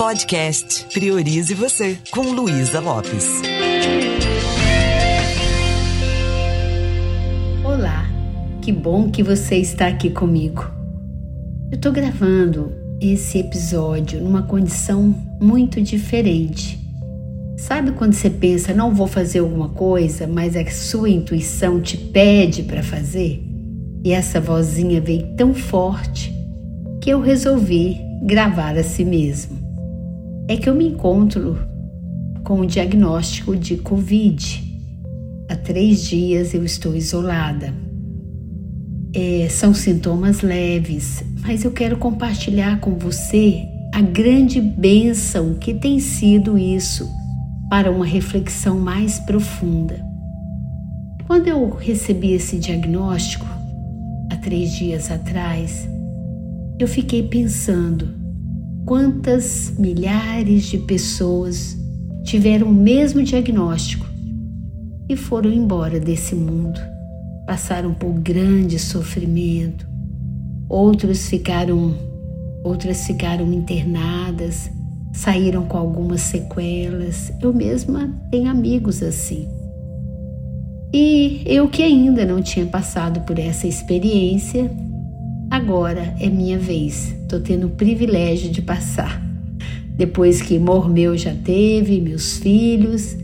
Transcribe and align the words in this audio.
Podcast 0.00 0.86
Priorize 0.94 1.52
Você, 1.52 1.98
com 2.10 2.22
Luísa 2.22 2.80
Lopes. 2.80 3.42
Olá, 7.62 8.08
que 8.62 8.72
bom 8.72 9.10
que 9.10 9.22
você 9.22 9.56
está 9.56 9.88
aqui 9.88 10.08
comigo. 10.08 10.64
Eu 11.70 11.76
estou 11.76 11.92
gravando 11.92 12.72
esse 12.98 13.40
episódio 13.40 14.22
numa 14.22 14.42
condição 14.44 15.14
muito 15.38 15.82
diferente. 15.82 16.80
Sabe 17.58 17.92
quando 17.92 18.14
você 18.14 18.30
pensa, 18.30 18.72
não 18.72 18.94
vou 18.94 19.06
fazer 19.06 19.40
alguma 19.40 19.68
coisa, 19.68 20.26
mas 20.26 20.56
a 20.56 20.64
sua 20.70 21.10
intuição 21.10 21.78
te 21.78 21.98
pede 21.98 22.62
para 22.62 22.82
fazer? 22.82 23.44
E 24.02 24.12
essa 24.12 24.40
vozinha 24.40 24.98
veio 24.98 25.36
tão 25.36 25.52
forte 25.52 26.34
que 27.02 27.10
eu 27.10 27.20
resolvi 27.20 28.00
gravar 28.22 28.78
a 28.78 28.82
si 28.82 29.04
mesmo 29.04 29.69
é 30.50 30.56
que 30.56 30.68
eu 30.68 30.74
me 30.74 30.88
encontro 30.88 31.56
com 32.42 32.58
o 32.58 32.66
diagnóstico 32.66 33.56
de 33.56 33.76
Covid. 33.76 34.60
Há 35.48 35.54
três 35.54 36.02
dias 36.02 36.52
eu 36.52 36.64
estou 36.64 36.96
isolada. 36.96 37.72
É, 39.14 39.46
são 39.48 39.72
sintomas 39.72 40.40
leves, 40.42 41.22
mas 41.40 41.62
eu 41.64 41.70
quero 41.70 41.96
compartilhar 41.98 42.80
com 42.80 42.98
você 42.98 43.62
a 43.94 44.00
grande 44.00 44.60
bênção 44.60 45.54
que 45.54 45.72
tem 45.72 46.00
sido 46.00 46.58
isso 46.58 47.08
para 47.68 47.88
uma 47.88 48.04
reflexão 48.04 48.76
mais 48.76 49.20
profunda. 49.20 50.04
Quando 51.28 51.46
eu 51.46 51.70
recebi 51.70 52.32
esse 52.32 52.58
diagnóstico, 52.58 53.46
há 54.32 54.36
três 54.38 54.72
dias 54.72 55.12
atrás, 55.12 55.88
eu 56.76 56.88
fiquei 56.88 57.22
pensando 57.22 58.19
quantas 58.84 59.72
milhares 59.78 60.64
de 60.64 60.78
pessoas 60.78 61.76
tiveram 62.24 62.68
o 62.68 62.72
mesmo 62.72 63.22
diagnóstico 63.22 64.06
e 65.08 65.16
foram 65.16 65.50
embora 65.50 65.98
desse 65.98 66.34
mundo. 66.34 66.80
Passaram 67.46 67.92
por 67.92 68.12
grande 68.20 68.78
sofrimento. 68.78 69.88
Outros 70.68 71.28
ficaram, 71.28 71.94
outras 72.62 73.06
ficaram 73.06 73.52
internadas, 73.52 74.70
saíram 75.12 75.64
com 75.64 75.76
algumas 75.76 76.20
sequelas. 76.20 77.32
Eu 77.42 77.52
mesma 77.52 78.08
tenho 78.30 78.48
amigos 78.48 79.02
assim. 79.02 79.48
E 80.92 81.42
eu 81.46 81.68
que 81.68 81.82
ainda 81.82 82.24
não 82.24 82.40
tinha 82.40 82.66
passado 82.66 83.20
por 83.20 83.38
essa 83.38 83.66
experiência, 83.66 84.70
Agora 85.70 86.16
é 86.18 86.28
minha 86.28 86.58
vez, 86.58 87.14
estou 87.22 87.38
tendo 87.38 87.68
o 87.68 87.70
privilégio 87.70 88.50
de 88.50 88.60
passar. 88.60 89.24
Depois 89.96 90.42
que 90.42 90.58
Mormeu 90.58 91.16
já 91.16 91.32
teve, 91.32 92.00
meus 92.00 92.38
filhos. 92.38 93.16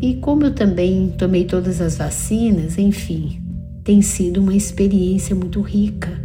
E 0.00 0.14
como 0.14 0.44
eu 0.44 0.54
também 0.54 1.12
tomei 1.18 1.44
todas 1.44 1.82
as 1.82 1.98
vacinas, 1.98 2.78
enfim, 2.78 3.42
tem 3.84 4.00
sido 4.00 4.40
uma 4.40 4.56
experiência 4.56 5.36
muito 5.36 5.60
rica. 5.60 6.18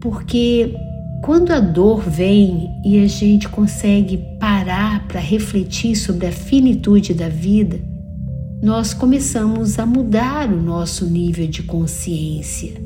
Porque 0.00 0.74
quando 1.22 1.50
a 1.50 1.60
dor 1.60 2.00
vem 2.00 2.70
e 2.82 2.98
a 3.00 3.06
gente 3.06 3.46
consegue 3.46 4.24
parar 4.40 5.06
para 5.06 5.20
refletir 5.20 5.96
sobre 5.96 6.28
a 6.28 6.32
finitude 6.32 7.12
da 7.12 7.28
vida, 7.28 7.78
nós 8.62 8.94
começamos 8.94 9.78
a 9.78 9.84
mudar 9.84 10.50
o 10.50 10.62
nosso 10.62 11.04
nível 11.04 11.46
de 11.46 11.62
consciência. 11.62 12.85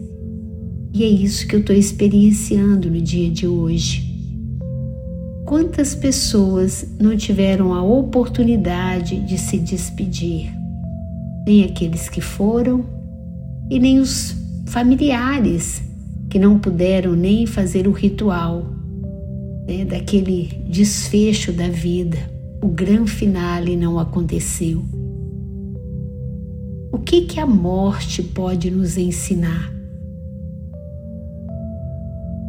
E 0.92 1.04
é 1.04 1.08
isso 1.08 1.46
que 1.46 1.54
eu 1.54 1.60
estou 1.60 1.74
experienciando 1.74 2.90
no 2.90 3.00
dia 3.00 3.30
de 3.30 3.46
hoje. 3.46 4.10
Quantas 5.44 5.94
pessoas 5.94 6.86
não 7.00 7.16
tiveram 7.16 7.72
a 7.72 7.82
oportunidade 7.82 9.20
de 9.20 9.38
se 9.38 9.58
despedir? 9.58 10.52
Nem 11.46 11.64
aqueles 11.64 12.08
que 12.08 12.20
foram 12.20 12.84
e 13.70 13.78
nem 13.78 14.00
os 14.00 14.36
familiares 14.66 15.82
que 16.28 16.38
não 16.38 16.58
puderam 16.58 17.14
nem 17.14 17.46
fazer 17.46 17.88
o 17.88 17.92
ritual 17.92 18.66
né, 19.66 19.84
daquele 19.84 20.48
desfecho 20.68 21.52
da 21.52 21.68
vida. 21.68 22.18
O 22.62 22.68
grande 22.68 23.10
finale 23.10 23.76
não 23.76 23.98
aconteceu. 23.98 24.84
O 26.92 26.98
que, 26.98 27.22
que 27.22 27.40
a 27.40 27.46
morte 27.46 28.22
pode 28.22 28.70
nos 28.70 28.96
ensinar? 28.96 29.79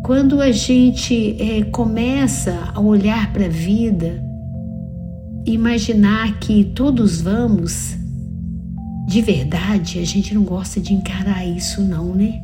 Quando 0.03 0.41
a 0.41 0.51
gente 0.51 1.37
é, 1.39 1.63
começa 1.65 2.71
a 2.73 2.79
olhar 2.79 3.31
para 3.31 3.45
a 3.45 3.49
vida, 3.49 4.23
imaginar 5.45 6.39
que 6.39 6.63
todos 6.63 7.21
vamos, 7.21 7.95
de 9.07 9.21
verdade, 9.21 9.99
a 9.99 10.05
gente 10.05 10.33
não 10.33 10.43
gosta 10.43 10.79
de 10.79 10.93
encarar 10.93 11.45
isso, 11.45 11.81
não, 11.81 12.15
né? 12.15 12.41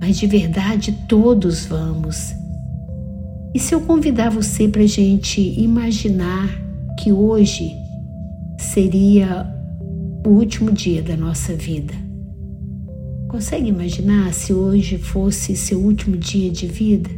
Mas 0.00 0.18
de 0.18 0.26
verdade, 0.26 0.92
todos 1.08 1.64
vamos. 1.64 2.34
E 3.54 3.60
se 3.60 3.72
eu 3.74 3.80
convidar 3.82 4.30
você 4.30 4.66
para 4.66 4.82
a 4.82 4.86
gente 4.86 5.40
imaginar 5.40 6.48
que 6.98 7.12
hoje 7.12 7.76
seria 8.58 9.46
o 10.26 10.30
último 10.30 10.72
dia 10.72 11.02
da 11.02 11.16
nossa 11.16 11.54
vida? 11.54 12.07
Consegue 13.28 13.68
imaginar 13.68 14.32
se 14.32 14.54
hoje 14.54 14.96
fosse 14.96 15.54
seu 15.54 15.78
último 15.78 16.16
dia 16.16 16.50
de 16.50 16.66
vida? 16.66 17.10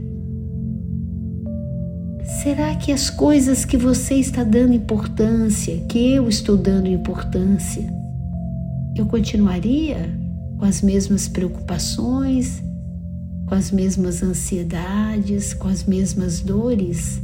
Será 2.43 2.75
que 2.75 2.91
as 2.91 3.09
coisas 3.09 3.65
que 3.65 3.77
você 3.77 4.17
está 4.17 4.43
dando 4.43 4.75
importância, 4.75 5.77
que 5.89 6.13
eu 6.15 6.29
estou 6.29 6.57
dando 6.57 6.89
importância, 6.89 7.89
eu 8.97 9.07
continuaria 9.07 10.13
com 10.59 10.65
as 10.65 10.83
mesmas 10.83 11.29
preocupações, 11.29 12.61
com 13.47 13.55
as 13.55 13.71
mesmas 13.71 14.21
ansiedades, 14.21 15.55
com 15.55 15.69
as 15.69 15.85
mesmas 15.85 16.41
dores? 16.41 17.23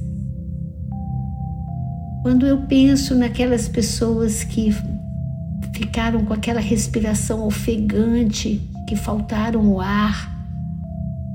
Quando 2.22 2.46
eu 2.46 2.62
penso 2.68 3.16
naquelas 3.16 3.66
pessoas 3.66 4.44
que 4.44 4.72
ficaram 5.74 6.24
com 6.24 6.32
aquela 6.32 6.60
respiração 6.60 7.44
ofegante, 7.44 8.60
que 8.86 8.94
faltaram 8.94 9.68
o 9.68 9.80
ar, 9.80 10.34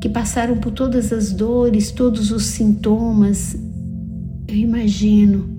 que 0.01 0.09
passaram 0.09 0.57
por 0.57 0.72
todas 0.72 1.12
as 1.12 1.31
dores, 1.31 1.91
todos 1.91 2.31
os 2.31 2.45
sintomas. 2.45 3.56
Eu 4.47 4.56
imagino, 4.56 5.50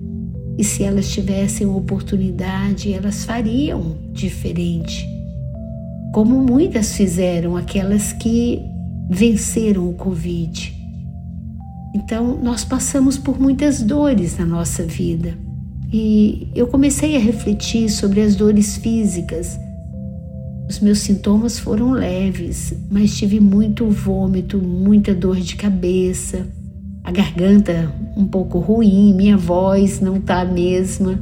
e 0.59 0.65
se 0.65 0.83
elas 0.83 1.11
tivessem 1.11 1.67
oportunidade, 1.67 2.93
elas 2.93 3.25
fariam 3.25 3.97
diferente. 4.13 5.07
Como 6.13 6.39
muitas 6.41 6.97
fizeram, 6.97 7.57
aquelas 7.57 8.13
que 8.13 8.61
venceram 9.09 9.89
o 9.89 9.95
Covid. 9.95 10.75
Então, 11.95 12.39
nós 12.43 12.65
passamos 12.65 13.19
por 13.19 13.39
muitas 13.39 13.83
dores 13.83 14.39
na 14.39 14.47
nossa 14.47 14.83
vida. 14.85 15.39
E 15.93 16.49
eu 16.55 16.67
comecei 16.67 17.17
a 17.17 17.21
refletir 17.21 17.91
sobre 17.91 18.23
as 18.23 18.35
dores 18.35 18.79
físicas 18.79 19.59
os 20.73 20.81
meus 20.81 21.01
sintomas 21.01 21.59
foram 21.59 21.91
leves, 21.91 22.73
mas 22.91 23.15
tive 23.15 23.39
muito 23.39 23.91
vômito, 23.91 24.57
muita 24.57 25.15
dor 25.15 25.37
de 25.37 25.55
cabeça, 25.55 26.49
a 27.05 27.13
garganta 27.13 27.93
um 28.17 28.25
pouco 28.25 28.59
ruim, 28.59 29.13
minha 29.13 29.37
voz 29.37 30.01
não 30.01 30.19
tá 30.19 30.41
a 30.41 30.45
mesma. 30.47 31.21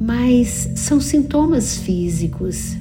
Mas 0.00 0.72
são 0.74 1.00
sintomas 1.00 1.76
físicos. 1.76 2.76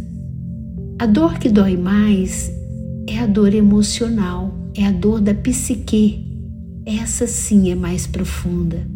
A 0.98 1.06
dor 1.06 1.38
que 1.38 1.50
dói 1.50 1.78
mais 1.78 2.52
é 3.08 3.20
a 3.20 3.28
dor 3.28 3.54
emocional, 3.54 4.52
é 4.76 4.88
a 4.88 4.92
dor 4.92 5.22
da 5.22 5.36
psique. 5.36 6.26
Essa 6.84 7.28
sim 7.28 7.70
é 7.70 7.76
mais 7.76 8.08
profunda. 8.08 8.88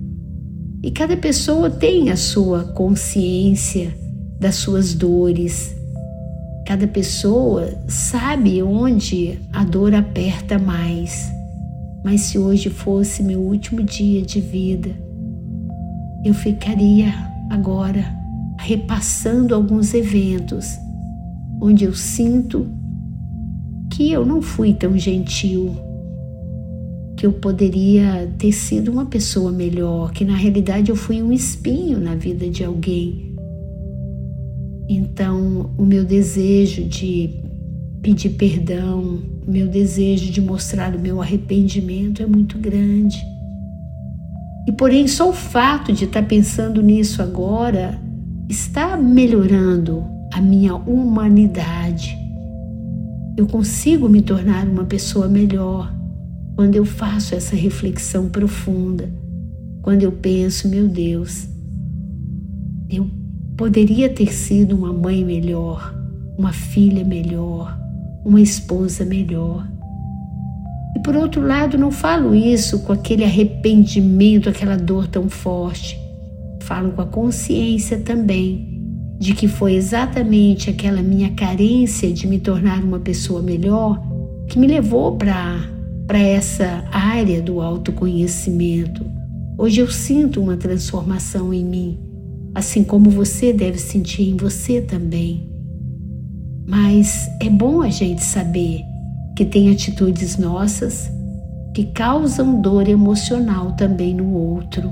E 0.82 0.90
cada 0.90 1.16
pessoa 1.16 1.70
tem 1.70 2.10
a 2.10 2.18
sua 2.18 2.64
consciência 2.64 3.96
das 4.40 4.56
suas 4.56 4.96
dores, 4.96 5.76
Cada 6.70 6.88
pessoa 6.88 7.68
sabe 7.88 8.62
onde 8.62 9.40
a 9.52 9.64
dor 9.64 9.96
aperta 9.96 10.60
mais. 10.60 11.28
Mas 12.04 12.22
se 12.22 12.38
hoje 12.38 12.70
fosse 12.70 13.24
meu 13.24 13.40
último 13.40 13.82
dia 13.82 14.22
de 14.22 14.40
vida, 14.40 14.92
eu 16.24 16.32
ficaria 16.32 17.12
agora 17.50 18.06
repassando 18.60 19.56
alguns 19.56 19.96
eventos 19.96 20.78
onde 21.60 21.86
eu 21.86 21.96
sinto 21.96 22.68
que 23.90 24.12
eu 24.12 24.24
não 24.24 24.40
fui 24.40 24.72
tão 24.72 24.96
gentil, 24.96 25.76
que 27.18 27.26
eu 27.26 27.34
poderia 27.34 28.32
ter 28.38 28.52
sido 28.52 28.92
uma 28.92 29.08
pessoa 29.08 29.52
melhor, 29.52 30.12
que 30.12 30.24
na 30.24 30.36
realidade 30.36 30.92
eu 30.92 30.96
fui 30.96 31.20
um 31.20 31.32
espinho 31.32 32.00
na 32.00 32.14
vida 32.14 32.48
de 32.48 32.64
alguém 32.64 33.29
então, 34.92 35.70
o 35.78 35.86
meu 35.86 36.04
desejo 36.04 36.84
de 36.84 37.30
pedir 38.02 38.32
perdão, 38.32 39.20
meu 39.48 39.68
desejo 39.68 40.32
de 40.32 40.42
mostrar 40.42 40.96
o 40.96 41.00
meu 41.00 41.22
arrependimento 41.22 42.24
é 42.24 42.26
muito 42.26 42.58
grande. 42.58 43.24
E 44.68 44.72
porém, 44.72 45.08
só 45.08 45.30
o 45.30 45.34
fato 45.34 45.94
de 45.94 46.06
estar 46.06 46.24
pensando 46.24 46.82
nisso 46.82 47.22
agora 47.22 48.02
está 48.50 48.98
melhorando 48.98 50.04
a 50.34 50.42
minha 50.42 50.74
humanidade. 50.74 52.18
Eu 53.38 53.46
consigo 53.46 54.10
me 54.10 54.24
tornar 54.24 54.68
uma 54.68 54.86
pessoa 54.86 55.28
melhor 55.28 55.94
quando 56.56 56.76
eu 56.76 56.84
faço 56.84 57.36
essa 57.36 57.56
reflexão 57.56 58.28
profunda, 58.28 59.08
quando 59.84 60.02
eu 60.02 60.12
penso, 60.12 60.68
meu 60.68 60.88
Deus, 60.88 61.48
eu 62.90 63.19
poderia 63.60 64.08
ter 64.08 64.34
sido 64.34 64.74
uma 64.74 64.94
mãe 64.94 65.26
melhor, 65.26 65.94
uma 66.38 66.54
filha 66.54 67.04
melhor, 67.04 67.78
uma 68.24 68.40
esposa 68.40 69.04
melhor. 69.04 69.68
E 70.96 71.00
por 71.02 71.14
outro 71.14 71.46
lado, 71.46 71.78
não 71.78 71.92
falo 71.92 72.34
isso 72.34 72.80
com 72.84 72.94
aquele 72.94 73.26
arrependimento, 73.26 74.48
aquela 74.48 74.78
dor 74.78 75.08
tão 75.08 75.30
forte. 75.30 76.00
Falo 76.62 76.94
com 76.94 77.02
a 77.02 77.06
consciência 77.06 78.00
também 78.00 78.82
de 79.20 79.34
que 79.34 79.50
foi 79.50 79.74
exatamente 79.74 80.70
aquela 80.70 81.02
minha 81.02 81.32
carência 81.32 82.14
de 82.14 82.26
me 82.28 82.40
tornar 82.40 82.82
uma 82.82 83.02
pessoa 83.02 83.42
melhor 83.42 84.02
que 84.48 84.58
me 84.58 84.68
levou 84.68 85.18
para 85.18 86.18
essa 86.18 86.86
área 86.94 87.42
do 87.42 87.60
autoconhecimento. 87.60 89.06
Hoje 89.58 89.82
eu 89.82 89.92
sinto 89.92 90.42
uma 90.42 90.56
transformação 90.56 91.54
em 91.54 91.66
mim, 91.66 92.09
assim 92.54 92.84
como 92.84 93.10
você 93.10 93.54
deve 93.54 93.78
sentir 93.78 94.30
em 94.30 94.38
você 94.38 94.82
também. 94.82 95.50
Mas 96.68 97.28
é 97.42 97.50
bom 97.50 97.82
a 97.82 97.90
gente 97.90 98.24
saber 98.24 98.82
que 99.36 99.46
tem 99.46 99.72
atitudes 99.72 100.38
nossas 100.38 101.10
que 101.74 101.86
causam 101.86 102.62
dor 102.62 102.88
emocional 102.88 103.74
também 103.74 104.14
no 104.14 104.34
outro. 104.34 104.92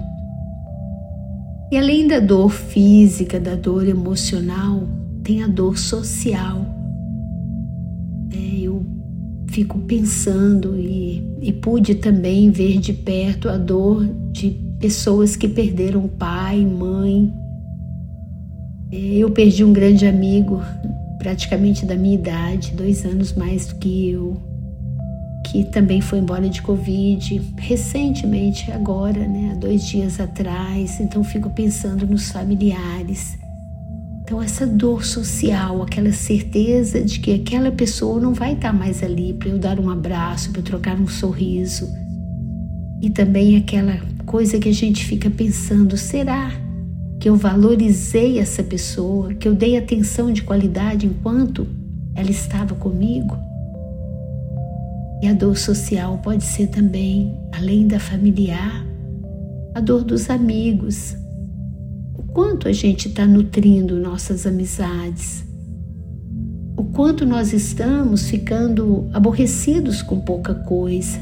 E 1.72 1.78
além 1.78 2.08
da 2.08 2.20
dor 2.20 2.50
física, 2.50 3.40
da 3.40 3.56
dor 3.56 3.88
emocional, 3.88 4.84
tem 5.24 5.44
a 5.44 5.48
dor 5.48 5.78
social. 5.78 6.66
É, 8.32 8.60
eu 8.62 8.86
fico 9.48 9.80
pensando 9.80 10.80
e, 10.80 11.22
e 11.42 11.52
pude 11.52 11.96
também 11.96 12.50
ver 12.52 12.80
de 12.80 12.94
perto 12.94 13.50
a 13.50 13.58
dor 13.58 14.08
de 14.32 14.52
pessoas 14.80 15.36
que 15.36 15.48
perderam 15.48 16.08
pai, 16.08 16.66
mãe. 16.66 17.34
É, 18.92 18.96
eu 18.96 19.30
perdi 19.32 19.64
um 19.64 19.74
grande 19.74 20.06
amigo 20.06 20.62
praticamente 21.18 21.86
da 21.86 21.96
minha 21.96 22.16
idade, 22.16 22.72
dois 22.74 23.06
anos 23.06 23.34
mais 23.34 23.68
do 23.68 23.76
que 23.76 24.10
eu, 24.10 24.38
que 25.46 25.66
também 25.66 26.00
foi 26.00 26.20
embora 26.20 26.48
de 26.48 26.62
Covid 26.62 27.42
recentemente, 27.58 28.72
agora, 28.72 29.28
né, 29.28 29.52
há 29.52 29.56
dois 29.56 29.86
dias 29.86 30.20
atrás. 30.20 31.00
Então 31.00 31.24
fico 31.24 31.50
pensando 31.50 32.06
nos 32.08 32.32
familiares. 32.32 33.38
Então 34.22 34.42
essa 34.42 34.66
dor 34.66 35.06
social, 35.06 35.82
aquela 35.82 36.12
certeza 36.12 37.02
de 37.02 37.20
que 37.20 37.34
aquela 37.34 37.72
pessoa 37.72 38.20
não 38.20 38.34
vai 38.34 38.54
estar 38.54 38.74
mais 38.74 39.02
ali 39.02 39.34
para 39.34 39.50
eu 39.50 39.58
dar 39.58 39.80
um 39.80 39.90
abraço, 39.90 40.52
para 40.52 40.60
eu 40.60 40.66
trocar 40.66 41.00
um 41.00 41.08
sorriso. 41.08 41.90
E 43.02 43.10
também 43.10 43.56
aquela 43.58 44.00
coisa 44.26 44.60
que 44.60 44.68
a 44.68 44.74
gente 44.74 45.06
fica 45.06 45.30
pensando, 45.30 45.96
será 45.96 46.52
que 47.28 47.30
eu 47.30 47.36
valorizei 47.36 48.40
essa 48.40 48.64
pessoa, 48.64 49.34
que 49.34 49.50
eu 49.50 49.54
dei 49.54 49.78
atenção 49.78 50.32
de 50.32 50.44
qualidade 50.44 51.06
enquanto 51.06 51.68
ela 52.16 52.32
estava 52.32 52.74
comigo. 52.74 53.36
E 55.22 55.28
a 55.28 55.34
dor 55.34 55.58
social 55.58 56.20
pode 56.20 56.46
ser 56.46 56.68
também, 56.68 57.38
além 57.52 57.86
da 57.86 58.00
familiar, 58.00 58.82
a 59.76 59.82
dor 59.82 60.06
dos 60.06 60.30
amigos. 60.30 61.18
O 62.18 62.24
quanto 62.24 62.70
a 62.70 62.72
gente 62.72 63.10
está 63.10 63.26
nutrindo 63.26 64.00
nossas 64.00 64.48
amizades. 64.48 65.44
O 66.78 66.86
quanto 66.86 67.26
nós 67.26 67.52
estamos 67.52 68.30
ficando 68.30 69.10
aborrecidos 69.12 70.02
com 70.02 70.22
pouca 70.22 70.56
coisa. 70.56 71.20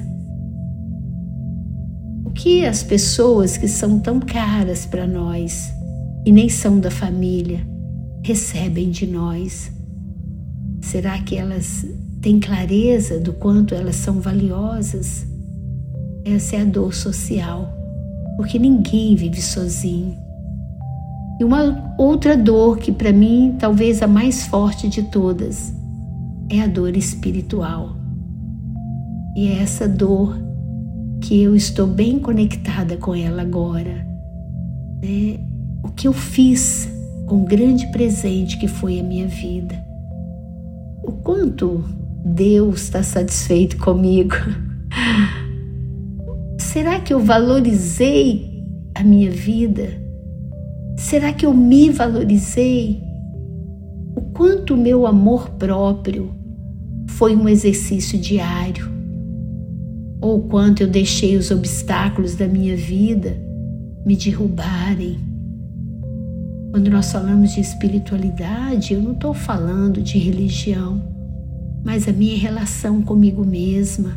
O 2.23 2.29
que 2.29 2.63
as 2.63 2.83
pessoas 2.83 3.57
que 3.57 3.67
são 3.67 3.99
tão 3.99 4.19
caras 4.19 4.85
para 4.85 5.07
nós 5.07 5.73
e 6.25 6.31
nem 6.31 6.49
são 6.49 6.79
da 6.79 6.89
família 6.89 7.65
recebem 8.23 8.89
de 8.89 9.05
nós? 9.05 9.71
Será 10.81 11.19
que 11.21 11.35
elas 11.35 11.85
têm 12.21 12.39
clareza 12.39 13.19
do 13.19 13.33
quanto 13.33 13.75
elas 13.75 13.95
são 13.95 14.19
valiosas? 14.19 15.27
Essa 16.25 16.55
é 16.55 16.61
a 16.61 16.65
dor 16.65 16.91
social, 16.95 17.71
porque 18.35 18.57
ninguém 18.57 19.15
vive 19.15 19.39
sozinho. 19.39 20.17
E 21.39 21.43
uma 21.43 21.93
outra 21.99 22.35
dor 22.35 22.79
que 22.79 22.91
para 22.91 23.13
mim 23.13 23.55
talvez 23.59 24.01
a 24.01 24.07
mais 24.07 24.47
forte 24.47 24.89
de 24.89 25.03
todas 25.03 25.71
é 26.49 26.61
a 26.61 26.67
dor 26.67 26.97
espiritual. 26.97 27.95
E 29.35 29.49
é 29.49 29.61
essa 29.61 29.87
dor 29.87 30.35
que 31.21 31.43
eu 31.43 31.55
estou 31.55 31.85
bem 31.85 32.17
conectada 32.17 32.97
com 32.97 33.13
ela 33.13 33.43
agora. 33.43 34.07
Né? 35.03 35.39
O 35.85 35.91
que 35.91 36.07
eu 36.07 36.13
fiz 36.13 36.89
com 37.27 37.43
o 37.43 37.45
grande 37.45 37.85
presente 37.91 38.57
que 38.57 38.67
foi 38.67 38.99
a 38.99 39.03
minha 39.03 39.27
vida. 39.27 39.75
O 41.03 41.11
quanto 41.11 41.85
Deus 42.25 42.81
está 42.81 43.03
satisfeito 43.03 43.77
comigo. 43.77 44.33
Será 46.57 46.99
que 46.99 47.13
eu 47.13 47.19
valorizei 47.19 48.65
a 48.95 49.03
minha 49.03 49.29
vida? 49.29 49.89
Será 50.97 51.31
que 51.31 51.45
eu 51.45 51.53
me 51.53 51.91
valorizei? 51.91 53.03
O 54.15 54.21
quanto 54.33 54.75
meu 54.75 55.05
amor 55.05 55.51
próprio 55.51 56.33
foi 57.09 57.35
um 57.35 57.47
exercício 57.47 58.17
diário? 58.17 58.89
Ou 60.19 60.41
quanto 60.47 60.81
eu 60.81 60.87
deixei 60.87 61.37
os 61.37 61.51
obstáculos 61.51 62.33
da 62.33 62.47
minha 62.47 62.75
vida 62.75 63.37
me 64.03 64.15
derrubarem? 64.15 65.34
Quando 66.75 66.91
nós 66.91 67.09
falamos 67.09 67.53
de 67.53 67.61
espiritualidade, 67.61 68.93
eu 68.93 69.01
não 69.01 69.13
estou 69.13 69.33
falando 69.33 70.01
de 70.01 70.17
religião, 70.17 71.01
mas 71.85 72.05
a 72.05 72.11
minha 72.11 72.37
relação 72.37 73.01
comigo 73.01 73.45
mesma. 73.45 74.11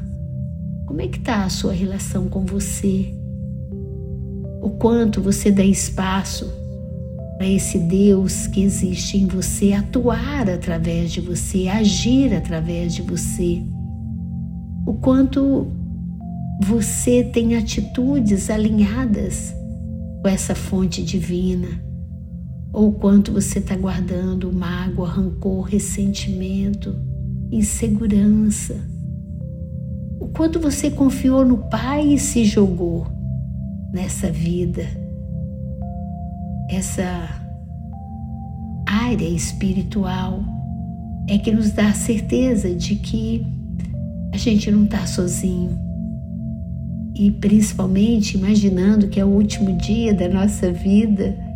Como 0.85 1.01
é 1.01 1.07
que 1.07 1.19
está 1.19 1.45
a 1.45 1.49
sua 1.51 1.73
relação 1.73 2.29
com 2.29 2.45
você? 2.45 3.15
O 4.61 4.71
quanto 4.71 5.23
você 5.23 5.53
dá 5.53 5.63
espaço 5.63 6.53
para 7.37 7.47
esse 7.47 7.79
Deus 7.79 8.49
que 8.49 8.65
existe 8.65 9.19
em 9.19 9.29
você 9.29 9.73
atuar 9.73 10.51
através 10.51 11.13
de 11.13 11.21
você, 11.21 11.69
agir 11.69 12.35
através 12.35 12.93
de 12.93 13.03
você. 13.03 13.63
O 14.85 14.95
quanto 14.95 15.69
você 16.61 17.23
tem 17.23 17.55
atitudes 17.55 18.51
alinhadas 18.51 19.55
com 20.21 20.29
essa 20.29 20.57
fonte 20.57 21.05
divina 21.05 21.87
ou 22.73 22.93
quanto 22.93 23.33
você 23.33 23.59
está 23.59 23.77
guardando 23.77 24.53
mágoa, 24.53 25.09
rancor, 25.09 25.63
ressentimento, 25.63 26.95
insegurança. 27.51 28.77
O 30.21 30.29
quanto 30.29 30.61
você 30.61 30.91
confiou 30.91 31.45
no 31.45 31.59
Pai 31.69 32.15
e 32.15 32.19
se 32.19 32.45
jogou 32.45 33.07
nessa 33.93 34.31
vida. 34.31 34.85
Essa 36.71 37.29
área 38.87 39.29
espiritual 39.29 40.43
é 41.29 41.39
que 41.39 41.51
nos 41.51 41.71
dá 41.73 41.89
a 41.89 41.95
certeza 41.95 42.75
de 42.75 42.97
que 42.97 43.47
a 44.33 44.37
gente 44.37 44.71
não 44.71 44.85
está 44.85 45.07
sozinho. 45.07 45.79
E 47.15 47.31
principalmente 47.31 48.37
imaginando 48.37 49.09
que 49.09 49.19
é 49.19 49.25
o 49.25 49.29
último 49.29 49.73
dia 49.77 50.13
da 50.13 50.29
nossa 50.29 50.71
vida 50.71 51.48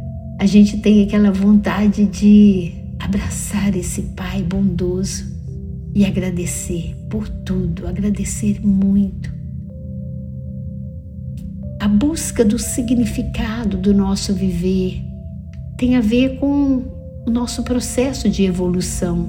a 0.42 0.46
gente 0.46 0.78
tem 0.78 1.04
aquela 1.04 1.30
vontade 1.30 2.04
de 2.04 2.72
abraçar 2.98 3.76
esse 3.76 4.02
Pai 4.16 4.42
bondoso 4.42 5.24
e 5.94 6.04
agradecer 6.04 6.96
por 7.08 7.28
tudo, 7.28 7.86
agradecer 7.86 8.60
muito. 8.60 9.32
A 11.78 11.86
busca 11.86 12.44
do 12.44 12.58
significado 12.58 13.76
do 13.76 13.94
nosso 13.94 14.34
viver 14.34 15.00
tem 15.78 15.94
a 15.94 16.00
ver 16.00 16.40
com 16.40 16.82
o 17.24 17.30
nosso 17.30 17.62
processo 17.62 18.28
de 18.28 18.42
evolução. 18.42 19.28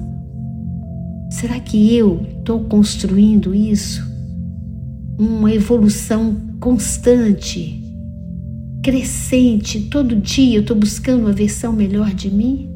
Será 1.30 1.60
que 1.60 1.94
eu 1.94 2.26
estou 2.38 2.64
construindo 2.64 3.54
isso? 3.54 4.04
Uma 5.16 5.54
evolução 5.54 6.34
constante 6.58 7.83
crescente, 8.84 9.80
todo 9.80 10.14
dia 10.14 10.56
eu 10.56 10.60
estou 10.60 10.76
buscando 10.76 11.22
uma 11.22 11.32
versão 11.32 11.72
melhor 11.72 12.12
de 12.12 12.30
mim? 12.30 12.70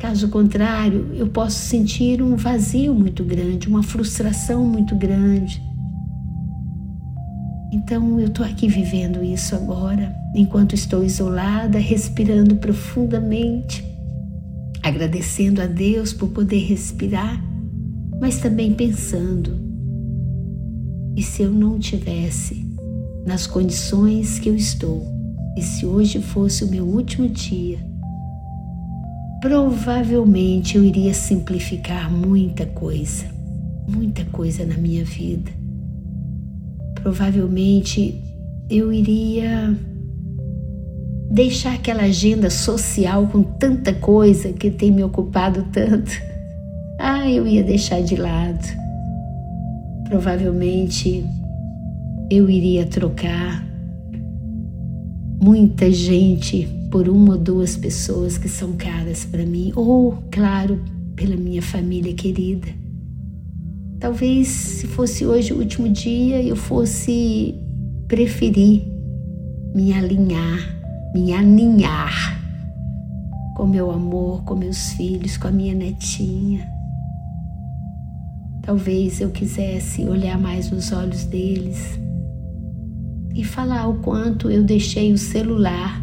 Caso 0.00 0.28
contrário, 0.28 1.12
eu 1.14 1.28
posso 1.28 1.60
sentir 1.60 2.20
um 2.20 2.34
vazio 2.34 2.92
muito 2.92 3.22
grande, 3.22 3.68
uma 3.68 3.84
frustração 3.84 4.66
muito 4.66 4.96
grande. 4.96 5.62
Então 7.72 8.18
eu 8.18 8.26
estou 8.26 8.44
aqui 8.44 8.66
vivendo 8.66 9.22
isso 9.22 9.54
agora, 9.54 10.12
enquanto 10.34 10.74
estou 10.74 11.04
isolada, 11.04 11.78
respirando 11.78 12.56
profundamente, 12.56 13.84
agradecendo 14.82 15.62
a 15.62 15.66
Deus 15.66 16.12
por 16.12 16.30
poder 16.30 16.64
respirar, 16.64 17.40
mas 18.20 18.38
também 18.38 18.74
pensando: 18.74 19.56
e 21.16 21.22
se 21.22 21.42
eu 21.42 21.50
não 21.52 21.78
tivesse 21.78 22.71
nas 23.24 23.46
condições 23.46 24.38
que 24.38 24.48
eu 24.48 24.56
estou, 24.56 25.06
e 25.56 25.62
se 25.62 25.86
hoje 25.86 26.20
fosse 26.20 26.64
o 26.64 26.68
meu 26.68 26.84
último 26.84 27.28
dia, 27.28 27.78
provavelmente 29.40 30.76
eu 30.76 30.84
iria 30.84 31.12
simplificar 31.12 32.10
muita 32.10 32.64
coisa, 32.66 33.24
muita 33.86 34.24
coisa 34.26 34.64
na 34.64 34.76
minha 34.76 35.04
vida. 35.04 35.50
Provavelmente 36.94 38.22
eu 38.70 38.92
iria 38.92 39.76
deixar 41.30 41.74
aquela 41.74 42.02
agenda 42.02 42.50
social 42.50 43.26
com 43.26 43.42
tanta 43.42 43.92
coisa 43.92 44.52
que 44.52 44.70
tem 44.70 44.90
me 44.90 45.02
ocupado 45.02 45.66
tanto. 45.72 46.10
Ah, 46.98 47.28
eu 47.28 47.46
ia 47.46 47.64
deixar 47.64 48.02
de 48.02 48.16
lado. 48.16 48.64
Provavelmente 50.04 51.24
eu 52.34 52.48
iria 52.48 52.86
trocar 52.86 53.62
muita 55.38 55.92
gente 55.92 56.66
por 56.90 57.06
uma 57.06 57.34
ou 57.34 57.38
duas 57.38 57.76
pessoas 57.76 58.38
que 58.38 58.48
são 58.48 58.72
caras 58.72 59.26
para 59.26 59.44
mim, 59.44 59.70
ou, 59.76 60.12
claro, 60.30 60.82
pela 61.14 61.36
minha 61.36 61.60
família 61.60 62.14
querida. 62.14 62.68
Talvez 64.00 64.48
se 64.48 64.86
fosse 64.86 65.26
hoje 65.26 65.52
o 65.52 65.58
último 65.58 65.90
dia, 65.90 66.42
eu 66.42 66.56
fosse 66.56 67.54
preferir 68.08 68.82
me 69.74 69.92
alinhar, 69.92 70.58
me 71.14 71.34
aninhar 71.34 72.40
com 73.54 73.66
meu 73.66 73.90
amor, 73.90 74.42
com 74.44 74.54
meus 74.54 74.92
filhos, 74.92 75.36
com 75.36 75.48
a 75.48 75.52
minha 75.52 75.74
netinha. 75.74 76.66
Talvez 78.62 79.20
eu 79.20 79.28
quisesse 79.28 80.06
olhar 80.06 80.38
mais 80.38 80.70
nos 80.70 80.92
olhos 80.92 81.26
deles 81.26 82.00
e 83.34 83.44
falar 83.44 83.88
o 83.88 83.94
quanto 84.00 84.50
eu 84.50 84.62
deixei 84.62 85.12
o 85.12 85.18
celular 85.18 86.02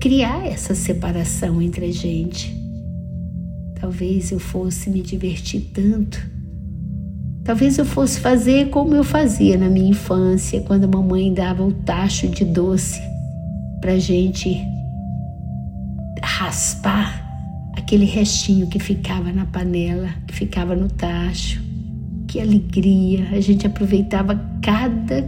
criar 0.00 0.44
essa 0.46 0.74
separação 0.74 1.62
entre 1.62 1.86
a 1.86 1.92
gente. 1.92 2.52
Talvez 3.80 4.32
eu 4.32 4.40
fosse 4.40 4.90
me 4.90 5.00
divertir 5.00 5.70
tanto. 5.72 6.20
Talvez 7.44 7.78
eu 7.78 7.84
fosse 7.84 8.18
fazer 8.18 8.68
como 8.70 8.94
eu 8.94 9.04
fazia 9.04 9.56
na 9.56 9.68
minha 9.68 9.90
infância, 9.90 10.60
quando 10.62 10.84
a 10.84 10.88
mamãe 10.88 11.32
dava 11.32 11.64
o 11.64 11.72
tacho 11.72 12.28
de 12.28 12.44
doce 12.44 13.00
para 13.80 13.96
gente 13.98 14.60
raspar 16.20 17.22
aquele 17.74 18.04
restinho 18.04 18.68
que 18.68 18.78
ficava 18.78 19.32
na 19.32 19.46
panela, 19.46 20.08
que 20.26 20.34
ficava 20.34 20.74
no 20.74 20.88
tacho. 20.88 21.62
Que 22.32 22.40
alegria! 22.40 23.28
A 23.32 23.40
gente 23.42 23.66
aproveitava 23.66 24.34
cada 24.62 25.20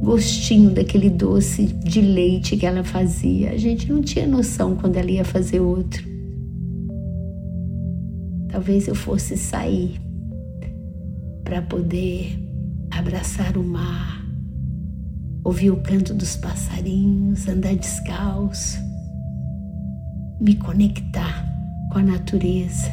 gostinho 0.00 0.70
daquele 0.70 1.10
doce 1.10 1.66
de 1.66 2.00
leite 2.00 2.56
que 2.56 2.64
ela 2.64 2.84
fazia. 2.84 3.50
A 3.50 3.56
gente 3.56 3.90
não 3.90 4.00
tinha 4.00 4.24
noção 4.24 4.76
quando 4.76 4.98
ela 4.98 5.10
ia 5.10 5.24
fazer 5.24 5.58
outro. 5.58 6.00
Talvez 8.48 8.86
eu 8.86 8.94
fosse 8.94 9.36
sair 9.36 10.00
para 11.42 11.60
poder 11.60 12.38
abraçar 12.92 13.58
o 13.58 13.64
mar, 13.64 14.24
ouvir 15.42 15.72
o 15.72 15.78
canto 15.78 16.14
dos 16.14 16.36
passarinhos, 16.36 17.48
andar 17.48 17.74
descalço, 17.74 18.78
me 20.40 20.54
conectar 20.54 21.44
com 21.90 21.98
a 21.98 22.02
natureza. 22.04 22.92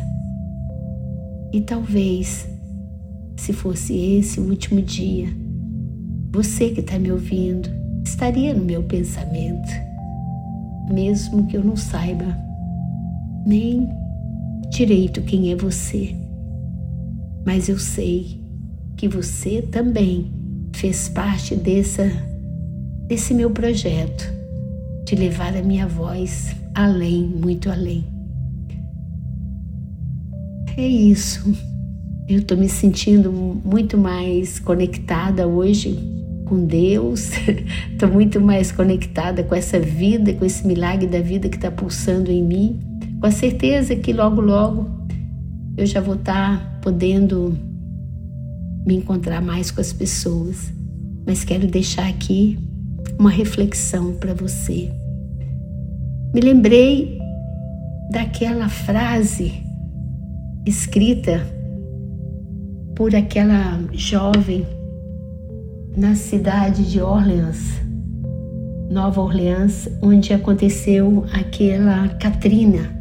E 1.54 1.62
talvez, 1.62 2.48
se 3.40 3.54
fosse 3.54 3.96
esse 3.96 4.40
o 4.40 4.50
último 4.50 4.82
dia, 4.82 5.28
você 6.32 6.70
que 6.70 6.82
está 6.82 7.00
me 7.00 7.12
ouvindo 7.12 7.70
estaria 8.04 8.54
no 8.54 8.64
meu 8.64 8.84
pensamento, 8.84 9.70
mesmo 10.92 11.48
que 11.48 11.56
eu 11.56 11.64
não 11.64 11.76
saiba 11.76 12.38
nem 13.46 13.88
direito 14.70 15.22
quem 15.22 15.52
é 15.52 15.56
você. 15.56 16.16
Mas 17.46 17.70
eu 17.70 17.80
sei 17.80 18.44
que 18.98 19.08
você 19.08 19.62
também 19.62 20.32
fez 20.74 21.08
parte 21.08 21.56
dessa, 21.56 22.12
desse 23.08 23.34
meu 23.34 23.52
projeto 23.52 24.32
de 25.06 25.16
levar 25.16 25.56
a 25.56 25.64
minha 25.64 25.88
voz 25.88 26.56
além, 26.76 27.24
muito 27.26 27.70
além. 27.70 28.06
É 30.78 30.86
isso. 30.86 31.69
Eu 32.30 32.38
estou 32.38 32.56
me 32.56 32.70
sentindo 32.70 33.32
muito 33.32 33.98
mais 33.98 34.60
conectada 34.60 35.48
hoje 35.48 35.98
com 36.46 36.64
Deus, 36.64 37.32
estou 37.92 38.08
muito 38.08 38.40
mais 38.40 38.72
conectada 38.72 39.44
com 39.44 39.56
essa 39.56 39.80
vida, 39.80 40.32
com 40.36 40.46
esse 40.46 40.68
milagre 40.68 41.08
da 41.08 41.22
vida 41.22 41.50
que 41.50 41.56
está 41.56 41.72
pulsando 41.72 42.30
em 42.30 42.44
mim, 42.44 42.80
com 43.20 43.26
a 43.26 43.32
certeza 43.32 43.96
que 43.96 44.14
logo, 44.14 44.42
logo 44.42 44.88
eu 45.76 45.88
já 45.88 46.00
vou 46.02 46.14
estar 46.14 46.60
tá 46.60 46.80
podendo 46.84 47.58
me 48.86 48.98
encontrar 48.98 49.42
mais 49.42 49.72
com 49.72 49.82
as 49.82 49.92
pessoas. 49.92 50.72
Mas 51.26 51.44
quero 51.44 51.66
deixar 51.66 52.08
aqui 52.08 52.60
uma 53.18 53.32
reflexão 53.32 54.14
para 54.14 54.36
você. 54.36 54.92
Me 56.32 56.42
lembrei 56.42 57.18
daquela 58.12 58.70
frase 58.70 59.64
escrita 60.64 61.58
por 63.00 63.16
aquela 63.16 63.80
jovem 63.94 64.68
na 65.96 66.16
cidade 66.16 66.84
de 66.92 67.00
Orleans, 67.00 67.80
Nova 68.92 69.22
Orleans, 69.22 69.88
onde 70.02 70.34
aconteceu 70.34 71.24
aquela 71.32 72.10
Katrina, 72.10 72.94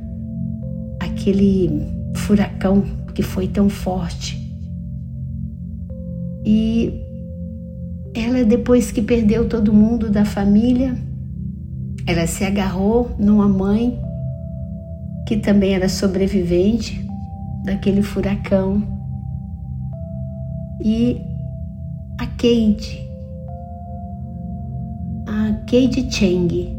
aquele 1.00 1.82
furacão 2.14 2.84
que 3.12 3.24
foi 3.24 3.48
tão 3.48 3.68
forte. 3.68 4.38
E 6.46 6.94
ela, 8.14 8.44
depois 8.44 8.92
que 8.92 9.02
perdeu 9.02 9.48
todo 9.48 9.74
mundo 9.74 10.08
da 10.08 10.24
família, 10.24 10.96
ela 12.06 12.24
se 12.28 12.44
agarrou 12.44 13.16
numa 13.18 13.48
mãe 13.48 13.98
que 15.26 15.38
também 15.38 15.74
era 15.74 15.88
sobrevivente 15.88 17.04
daquele 17.64 18.00
furacão 18.00 18.96
e 20.80 21.20
a 22.18 22.26
Kate, 22.26 23.08
a 25.26 25.52
Kate 25.66 26.08
Cheng, 26.10 26.76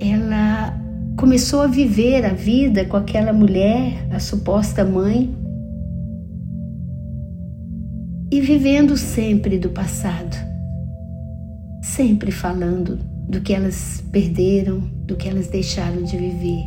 ela 0.00 0.74
começou 1.16 1.62
a 1.62 1.66
viver 1.66 2.24
a 2.24 2.32
vida 2.32 2.84
com 2.84 2.96
aquela 2.96 3.32
mulher, 3.32 4.06
a 4.10 4.20
suposta 4.20 4.84
mãe, 4.84 5.34
e 8.30 8.40
vivendo 8.40 8.96
sempre 8.96 9.58
do 9.58 9.70
passado, 9.70 10.36
sempre 11.82 12.30
falando 12.30 12.98
do 13.28 13.40
que 13.40 13.52
elas 13.52 14.02
perderam, 14.12 14.80
do 15.06 15.16
que 15.16 15.28
elas 15.28 15.48
deixaram 15.48 16.02
de 16.02 16.16
viver. 16.16 16.64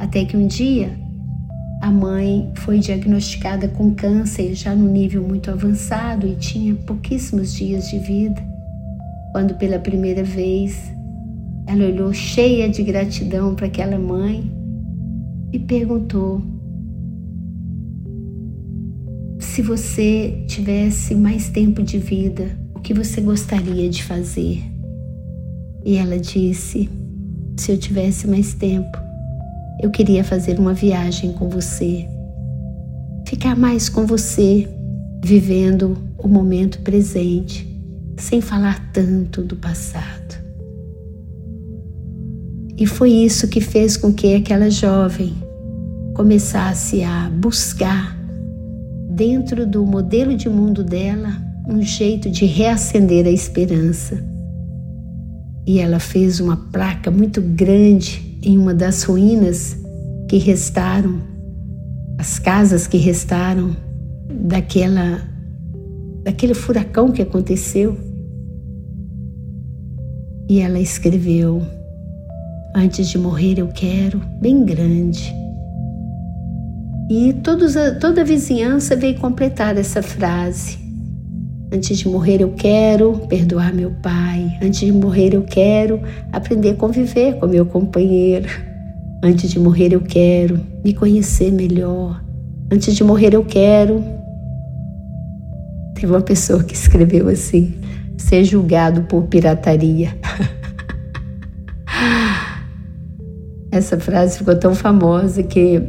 Até 0.00 0.24
que 0.24 0.36
um 0.36 0.46
dia 0.46 1.03
a 1.84 1.90
mãe 1.90 2.50
foi 2.54 2.78
diagnosticada 2.78 3.68
com 3.68 3.94
câncer 3.94 4.54
já 4.54 4.74
no 4.74 4.90
nível 4.90 5.22
muito 5.22 5.50
avançado 5.50 6.26
e 6.26 6.34
tinha 6.34 6.74
pouquíssimos 6.74 7.52
dias 7.52 7.90
de 7.90 7.98
vida. 7.98 8.42
Quando 9.32 9.54
pela 9.56 9.78
primeira 9.78 10.24
vez 10.24 10.80
ela 11.66 11.84
olhou 11.84 12.10
cheia 12.14 12.70
de 12.70 12.82
gratidão 12.82 13.54
para 13.54 13.66
aquela 13.66 13.98
mãe 13.98 14.50
e 15.52 15.58
perguntou: 15.58 16.40
se 19.38 19.60
você 19.60 20.42
tivesse 20.46 21.14
mais 21.14 21.50
tempo 21.50 21.82
de 21.82 21.98
vida, 21.98 22.58
o 22.74 22.80
que 22.80 22.94
você 22.94 23.20
gostaria 23.20 23.90
de 23.90 24.02
fazer? 24.02 24.62
E 25.84 25.98
ela 25.98 26.18
disse: 26.18 26.88
se 27.58 27.72
eu 27.72 27.76
tivesse 27.76 28.26
mais 28.26 28.54
tempo, 28.54 29.03
eu 29.80 29.90
queria 29.90 30.22
fazer 30.22 30.58
uma 30.58 30.72
viagem 30.72 31.32
com 31.32 31.48
você, 31.48 32.06
ficar 33.26 33.56
mais 33.56 33.88
com 33.88 34.06
você, 34.06 34.68
vivendo 35.22 35.98
o 36.18 36.28
momento 36.28 36.80
presente, 36.80 37.68
sem 38.16 38.40
falar 38.40 38.92
tanto 38.92 39.42
do 39.42 39.56
passado. 39.56 40.42
E 42.76 42.86
foi 42.86 43.10
isso 43.10 43.48
que 43.48 43.60
fez 43.60 43.96
com 43.96 44.12
que 44.12 44.34
aquela 44.34 44.70
jovem 44.70 45.34
começasse 46.14 47.02
a 47.02 47.30
buscar, 47.30 48.16
dentro 49.10 49.66
do 49.66 49.84
modelo 49.86 50.36
de 50.36 50.48
mundo 50.48 50.82
dela, 50.82 51.30
um 51.68 51.80
jeito 51.82 52.28
de 52.30 52.44
reacender 52.44 53.26
a 53.26 53.30
esperança. 53.30 54.22
E 55.66 55.78
ela 55.78 55.98
fez 55.98 56.40
uma 56.40 56.56
placa 56.56 57.10
muito 57.10 57.40
grande 57.40 58.33
em 58.44 58.58
uma 58.58 58.74
das 58.74 59.02
ruínas 59.02 59.76
que 60.28 60.36
restaram, 60.36 61.20
as 62.18 62.38
casas 62.38 62.86
que 62.86 62.98
restaram 62.98 63.74
daquela 64.30 65.20
daquele 66.22 66.54
furacão 66.54 67.10
que 67.12 67.22
aconteceu. 67.22 67.96
E 70.48 70.60
ela 70.60 70.80
escreveu: 70.80 71.62
Antes 72.74 73.08
de 73.08 73.18
morrer 73.18 73.58
eu 73.58 73.68
quero, 73.68 74.20
bem 74.40 74.64
grande. 74.64 75.32
E 77.10 77.34
todos, 77.34 77.74
toda 78.00 78.22
a 78.22 78.24
vizinhança 78.24 78.96
veio 78.96 79.18
completar 79.18 79.76
essa 79.76 80.02
frase. 80.02 80.83
Antes 81.74 81.98
de 81.98 82.08
morrer 82.08 82.40
eu 82.40 82.52
quero 82.52 83.26
perdoar 83.26 83.74
meu 83.74 83.90
pai. 84.00 84.56
Antes 84.62 84.78
de 84.78 84.92
morrer 84.92 85.34
eu 85.34 85.42
quero 85.42 86.00
aprender 86.32 86.70
a 86.70 86.74
conviver 86.74 87.34
com 87.40 87.48
meu 87.48 87.66
companheiro. 87.66 88.48
Antes 89.20 89.50
de 89.50 89.58
morrer 89.58 89.92
eu 89.92 90.00
quero 90.00 90.60
me 90.84 90.94
conhecer 90.94 91.50
melhor. 91.50 92.22
Antes 92.70 92.94
de 92.94 93.02
morrer 93.02 93.34
eu 93.34 93.44
quero. 93.44 94.04
Teve 95.96 96.12
uma 96.12 96.20
pessoa 96.20 96.62
que 96.62 96.74
escreveu 96.74 97.26
assim: 97.28 97.74
ser 98.16 98.44
julgado 98.44 99.02
por 99.08 99.24
pirataria. 99.24 100.16
Essa 103.72 103.98
frase 103.98 104.38
ficou 104.38 104.54
tão 104.54 104.76
famosa 104.76 105.42
que 105.42 105.82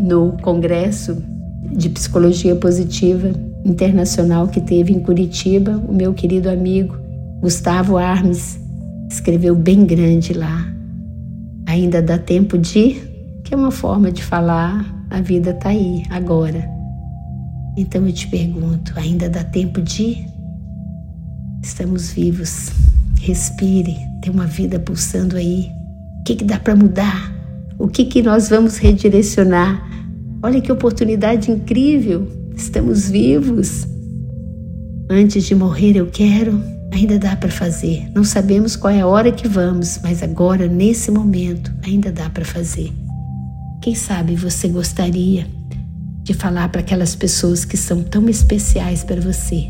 no 0.00 0.32
Congresso 0.42 1.22
de 1.74 1.88
Psicologia 1.88 2.54
Positiva 2.54 3.32
Internacional 3.64 4.46
que 4.48 4.60
teve 4.60 4.92
em 4.92 5.00
Curitiba, 5.00 5.82
o 5.88 5.92
meu 5.92 6.14
querido 6.14 6.48
amigo 6.48 6.96
Gustavo 7.40 7.98
Armes 7.98 8.58
escreveu 9.10 9.54
bem 9.54 9.84
grande 9.84 10.32
lá. 10.32 10.72
Ainda 11.66 12.00
dá 12.00 12.16
tempo 12.16 12.56
de, 12.56 13.00
que 13.42 13.52
é 13.52 13.56
uma 13.56 13.70
forma 13.70 14.12
de 14.12 14.22
falar, 14.22 15.06
a 15.10 15.20
vida 15.20 15.50
está 15.50 15.70
aí, 15.70 16.04
agora. 16.10 16.68
Então 17.76 18.06
eu 18.06 18.12
te 18.12 18.28
pergunto, 18.28 18.92
ainda 18.96 19.28
dá 19.28 19.42
tempo 19.42 19.80
de? 19.80 20.26
Estamos 21.62 22.12
vivos. 22.12 22.70
Respire, 23.20 23.96
tem 24.22 24.32
uma 24.32 24.46
vida 24.46 24.78
pulsando 24.78 25.36
aí. 25.36 25.70
O 26.20 26.24
que, 26.24 26.36
que 26.36 26.44
dá 26.44 26.58
para 26.58 26.76
mudar? 26.76 27.32
O 27.78 27.88
que, 27.88 28.04
que 28.04 28.22
nós 28.22 28.48
vamos 28.48 28.76
redirecionar? 28.76 29.93
Olha 30.44 30.60
que 30.60 30.70
oportunidade 30.70 31.50
incrível! 31.50 32.28
Estamos 32.54 33.08
vivos. 33.08 33.86
Antes 35.08 35.44
de 35.44 35.54
morrer, 35.54 35.96
eu 35.96 36.06
quero. 36.08 36.62
Ainda 36.92 37.18
dá 37.18 37.34
para 37.34 37.50
fazer. 37.50 38.10
Não 38.14 38.22
sabemos 38.24 38.76
qual 38.76 38.92
é 38.92 39.00
a 39.00 39.06
hora 39.06 39.32
que 39.32 39.48
vamos, 39.48 39.98
mas 40.02 40.22
agora, 40.22 40.68
nesse 40.68 41.10
momento, 41.10 41.72
ainda 41.82 42.12
dá 42.12 42.28
para 42.28 42.44
fazer. 42.44 42.92
Quem 43.80 43.94
sabe 43.94 44.36
você 44.36 44.68
gostaria 44.68 45.46
de 46.22 46.34
falar 46.34 46.68
para 46.68 46.82
aquelas 46.82 47.16
pessoas 47.16 47.64
que 47.64 47.78
são 47.78 48.02
tão 48.02 48.28
especiais 48.28 49.02
para 49.02 49.22
você, 49.22 49.64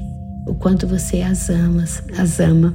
o 0.45 0.57
quanto 0.57 0.89
você 0.89 1.23
as 1.23 1.51
ama, 1.51 1.85
as 2.19 2.41
ama, 2.41 2.75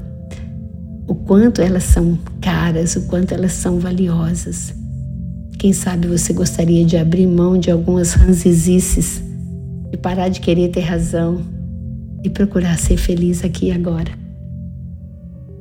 o 1.05 1.15
quanto 1.15 1.61
elas 1.61 1.83
são 1.83 2.17
caras, 2.39 2.95
o 2.95 3.07
quanto 3.07 3.33
elas 3.33 3.51
são 3.51 3.77
valiosas. 3.77 4.78
Quem 5.59 5.73
sabe 5.73 6.07
você 6.07 6.31
gostaria 6.31 6.85
de 6.85 6.95
abrir 6.95 7.27
mão 7.27 7.57
de 7.57 7.69
algumas 7.69 8.13
ranzizices 8.13 9.21
e 9.91 9.97
parar 9.97 10.29
de 10.29 10.39
querer 10.39 10.69
ter 10.69 10.79
razão 10.79 11.45
e 12.23 12.29
procurar 12.29 12.79
ser 12.79 12.95
feliz 12.95 13.43
aqui 13.43 13.65
e 13.65 13.71
agora. 13.73 14.09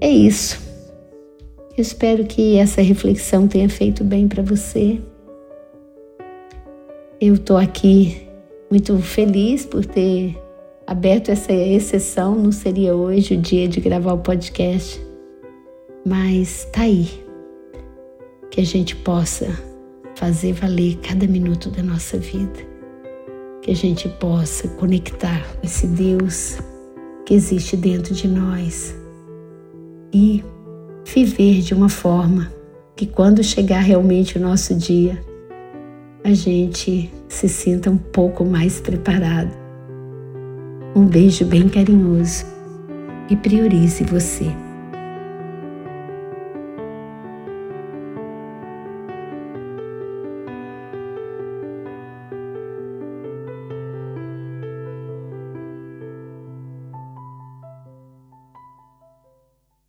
É 0.01 0.09
isso. 0.09 0.61
Eu 1.77 1.83
espero 1.83 2.25
que 2.25 2.57
essa 2.57 2.81
reflexão 2.81 3.49
tenha 3.49 3.69
feito 3.69 4.05
bem 4.05 4.29
para 4.29 4.41
você. 4.41 5.01
Eu 7.21 7.35
estou 7.35 7.57
aqui 7.57 8.23
muito 8.71 8.97
feliz 8.99 9.67
por 9.67 9.85
ter 9.85 10.41
aberto 10.87 11.31
essa 11.31 11.53
exceção. 11.53 12.37
Não 12.37 12.53
seria 12.53 12.95
hoje 12.95 13.35
o 13.35 13.37
dia 13.37 13.67
de 13.67 13.81
gravar 13.81 14.13
o 14.13 14.19
podcast, 14.19 15.01
mas 16.07 16.69
tá 16.73 16.83
aí. 16.83 17.09
Que 18.49 18.61
a 18.61 18.65
gente 18.65 18.95
possa 18.95 19.68
fazer 20.19 20.53
valer 20.53 20.99
cada 20.99 21.29
minuto 21.29 21.71
da 21.71 21.83
nossa 21.83 22.19
vida. 22.19 22.67
Que 23.63 23.71
a 23.71 23.75
gente 23.75 24.09
possa 24.09 24.67
conectar 24.69 25.47
com 25.55 25.65
esse 25.65 25.87
Deus 25.87 26.59
que 27.25 27.35
existe 27.35 27.77
dentro 27.77 28.15
de 28.15 28.27
nós 28.27 28.97
e 30.13 30.43
viver 31.05 31.61
de 31.61 31.73
uma 31.73 31.89
forma 31.89 32.53
que 32.97 33.07
quando 33.07 33.45
chegar 33.45 33.81
realmente 33.81 34.39
o 34.39 34.41
nosso 34.41 34.75
dia, 34.75 35.23
a 36.25 36.33
gente 36.35 37.11
se 37.29 37.49
sinta 37.49 37.89
um 37.89 37.99
pouco 37.99 38.45
mais 38.45 38.81
preparado. 38.81 39.53
Um 40.97 41.07
beijo 41.07 41.45
bem 41.45 41.69
carinhoso 41.69 42.45
e 43.31 43.37
priorize 43.37 44.03
você. 44.03 44.68